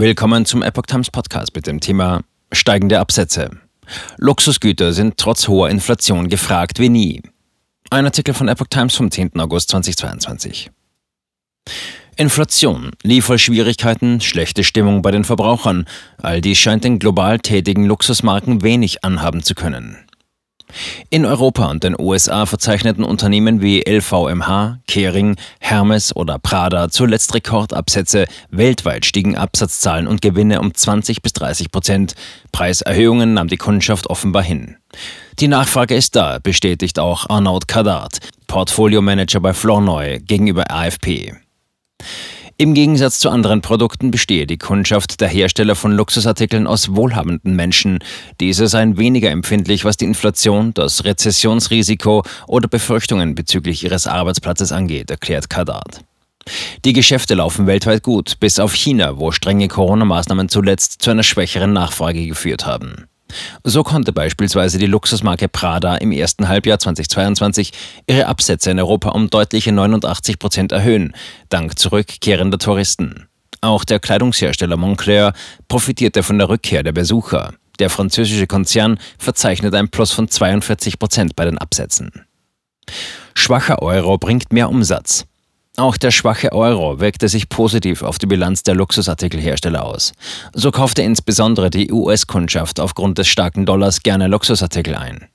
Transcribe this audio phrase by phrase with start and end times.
[0.00, 3.50] Willkommen zum Epoch Times Podcast mit dem Thema steigende Absätze.
[4.16, 7.22] Luxusgüter sind trotz hoher Inflation gefragt wie nie.
[7.90, 9.40] Ein Artikel von Epoch Times vom 10.
[9.40, 10.70] August 2022.
[12.16, 15.84] Inflation, Lieferschwierigkeiten, schlechte Stimmung bei den Verbrauchern,
[16.22, 20.07] all dies scheint den global tätigen Luxusmarken wenig anhaben zu können.
[21.10, 28.26] In Europa und den USA verzeichneten Unternehmen wie LVMH, Kering, Hermes oder Prada zuletzt Rekordabsätze.
[28.50, 32.14] Weltweit stiegen Absatzzahlen und Gewinne um 20 bis 30 Prozent.
[32.52, 34.76] Preiserhöhungen nahm die Kundschaft offenbar hin.
[35.38, 41.34] Die Nachfrage ist da, bestätigt auch Arnaud Kadart, Portfolio-Manager bei Flournoy, gegenüber AFP.
[42.60, 48.00] Im Gegensatz zu anderen Produkten bestehe die Kundschaft der Hersteller von Luxusartikeln aus wohlhabenden Menschen.
[48.40, 55.08] Diese seien weniger empfindlich, was die Inflation, das Rezessionsrisiko oder Befürchtungen bezüglich ihres Arbeitsplatzes angeht,
[55.08, 56.00] erklärt Kadart.
[56.84, 61.72] Die Geschäfte laufen weltweit gut, bis auf China, wo strenge Corona-Maßnahmen zuletzt zu einer schwächeren
[61.72, 63.06] Nachfrage geführt haben.
[63.64, 67.72] So konnte beispielsweise die Luxusmarke Prada im ersten Halbjahr 2022
[68.06, 71.14] ihre Absätze in Europa um deutliche 89 Prozent erhöhen,
[71.48, 73.28] dank zurückkehrender Touristen.
[73.60, 75.32] Auch der Kleidungshersteller Moncler
[75.66, 77.52] profitierte von der Rückkehr der Besucher.
[77.78, 82.24] Der französische Konzern verzeichnet ein Plus von 42 Prozent bei den Absätzen.
[83.34, 85.26] Schwacher Euro bringt mehr Umsatz.
[85.78, 90.12] Auch der schwache Euro wirkte sich positiv auf die Bilanz der Luxusartikelhersteller aus.
[90.52, 95.28] So kaufte insbesondere die US-Kundschaft aufgrund des starken Dollars gerne Luxusartikel ein.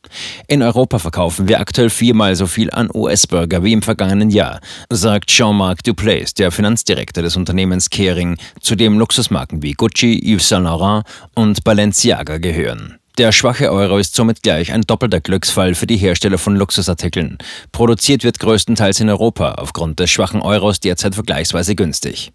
[0.48, 5.30] In Europa verkaufen wir aktuell viermal so viel an US-Bürger wie im vergangenen Jahr, sagt
[5.30, 11.06] Jean-Marc Duplace, der Finanzdirektor des Unternehmens Kering, zu dem Luxusmarken wie Gucci, Yves Saint Laurent
[11.36, 13.00] und Balenciaga gehören.
[13.20, 17.38] Der schwache Euro ist somit gleich ein doppelter Glücksfall für die Hersteller von Luxusartikeln.
[17.72, 22.32] Produziert wird größtenteils in Europa, aufgrund des schwachen Euros derzeit vergleichsweise günstig.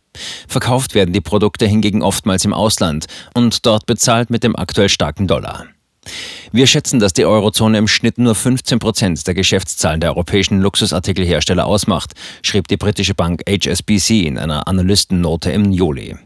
[0.47, 5.27] Verkauft werden die Produkte hingegen oftmals im Ausland und dort bezahlt mit dem aktuell starken
[5.27, 5.67] Dollar.
[6.53, 11.67] Wir schätzen, dass die Eurozone im Schnitt nur 15 Prozent der Geschäftszahlen der europäischen Luxusartikelhersteller
[11.67, 12.13] ausmacht,
[12.43, 16.17] schrieb die britische Bank HSBC in einer Analystennote im Juli.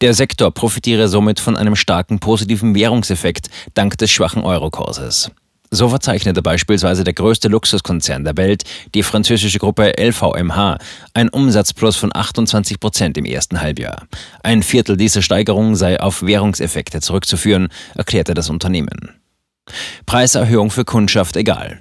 [0.00, 5.30] Der Sektor profitiere somit von einem starken positiven Währungseffekt dank des schwachen Eurokurses.
[5.72, 8.64] So verzeichnete beispielsweise der größte Luxuskonzern der Welt,
[8.94, 10.78] die französische Gruppe LVMH,
[11.14, 14.06] ein Umsatzplus von 28 Prozent im ersten Halbjahr.
[14.42, 19.10] Ein Viertel dieser Steigerung sei auf Währungseffekte zurückzuführen, erklärte das Unternehmen.
[20.06, 21.80] Preiserhöhung für Kundschaft egal.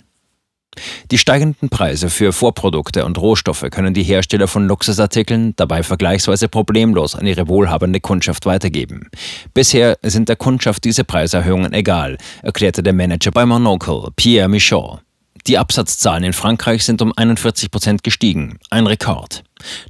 [1.11, 7.15] Die steigenden Preise für Vorprodukte und Rohstoffe können die Hersteller von Luxusartikeln dabei vergleichsweise problemlos
[7.15, 9.09] an ihre wohlhabende Kundschaft weitergeben.
[9.53, 14.99] Bisher sind der Kundschaft diese Preiserhöhungen egal, erklärte der Manager bei Monocle, Pierre Michaud.
[15.47, 19.43] Die Absatzzahlen in Frankreich sind um 41 Prozent gestiegen, ein Rekord.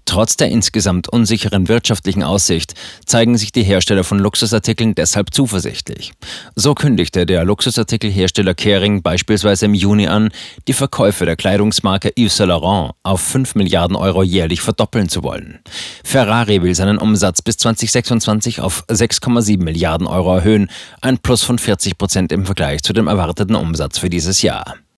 [0.05, 2.73] Trotz der insgesamt unsicheren wirtschaftlichen Aussicht
[3.05, 6.13] zeigen sich die Hersteller von Luxusartikeln deshalb zuversichtlich.
[6.55, 10.29] So kündigte der Luxusartikelhersteller Kering beispielsweise im Juni an,
[10.67, 15.59] die Verkäufe der Kleidungsmarke Yves Saint Laurent auf 5 Milliarden Euro jährlich verdoppeln zu wollen.
[16.03, 20.69] Ferrari will seinen Umsatz bis 2026 auf 6,7 Milliarden Euro erhöhen,
[21.01, 24.79] ein Plus von 40 Prozent im Vergleich zu dem erwarteten Umsatz für dieses Jahr.